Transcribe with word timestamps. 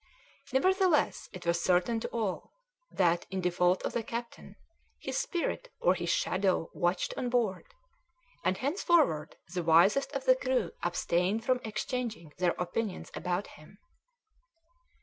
Nevertheless 0.51 1.29
it 1.31 1.45
was 1.45 1.61
certain 1.61 1.99
to 1.99 2.07
all 2.07 2.53
that, 2.89 3.27
in 3.29 3.39
default 3.39 3.83
of 3.83 3.93
the 3.93 4.01
captain, 4.01 4.55
his 4.99 5.15
spirit 5.19 5.69
or 5.79 5.93
his 5.93 6.09
shadow 6.09 6.71
watched 6.73 7.13
on 7.17 7.29
board; 7.29 7.67
and 8.43 8.57
henceforward 8.57 9.35
the 9.53 9.61
wisest 9.61 10.11
of 10.13 10.25
the 10.25 10.35
crew 10.35 10.71
abstained 10.81 11.45
from 11.45 11.59
exchanging 11.63 12.33
their 12.39 12.55
opinions 12.57 13.11
about 13.13 13.45
him. 13.45 13.77